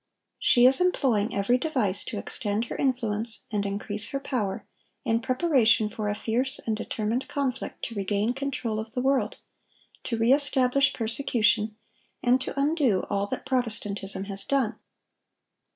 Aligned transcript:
She 0.39 0.65
is 0.65 0.81
employing 0.81 1.35
every 1.35 1.59
device 1.59 2.03
to 2.05 2.17
extend 2.17 2.65
her 2.65 2.75
influence 2.75 3.45
and 3.51 3.67
increase 3.67 4.09
her 4.09 4.19
power 4.19 4.65
in 5.05 5.19
preparation 5.19 5.89
for 5.89 6.09
a 6.09 6.15
fierce 6.15 6.57
and 6.65 6.75
determined 6.75 7.27
conflict 7.27 7.83
to 7.83 7.93
regain 7.93 8.33
control 8.33 8.79
of 8.79 8.93
the 8.95 9.01
world, 9.01 9.37
to 10.05 10.17
re 10.17 10.33
establish 10.33 10.91
persecution, 10.91 11.75
and 12.23 12.41
to 12.41 12.59
undo 12.59 13.03
all 13.11 13.27
that 13.27 13.45
Protestantism 13.45 14.23
has 14.23 14.43
done. 14.43 14.75